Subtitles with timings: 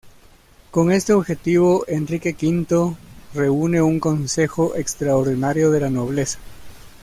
[0.71, 2.95] Con este objetivo Enrique V
[3.35, 6.39] reúne un consejo extraordinario de la nobleza.